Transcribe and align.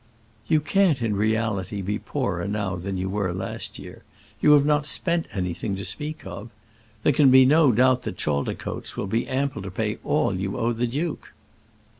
"You 0.47 0.61
can't 0.61 0.99
in 1.03 1.15
reality 1.15 1.83
be 1.83 1.99
poorer 1.99 2.47
now 2.47 2.75
than 2.75 2.97
you 2.97 3.07
were 3.07 3.31
last 3.31 3.77
year. 3.77 4.01
You 4.41 4.53
have 4.53 4.65
not 4.65 4.87
spent 4.87 5.27
anything 5.31 5.75
to 5.75 5.85
speak 5.85 6.25
of. 6.25 6.49
There 7.03 7.13
can 7.13 7.29
be 7.29 7.45
no 7.45 7.71
doubt 7.71 8.01
that 8.01 8.17
Chaldicotes 8.17 8.97
will 8.97 9.05
be 9.05 9.27
ample 9.27 9.61
to 9.61 9.69
pay 9.69 9.99
all 10.03 10.33
you 10.35 10.57
owe 10.57 10.73
the 10.73 10.87
duke." 10.87 11.33